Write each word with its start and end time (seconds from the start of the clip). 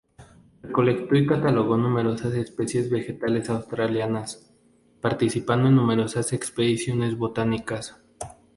Recolectó 0.63 1.15
y 1.15 1.27
catalogó 1.27 1.77
numerosas 1.77 2.33
especies 2.33 2.89
vegetales 2.89 3.51
australianas, 3.51 4.51
participando 4.99 5.67
en 5.69 5.75
numerosas 5.75 6.33
expediciones 6.33 7.15
botánicas. 7.15 7.97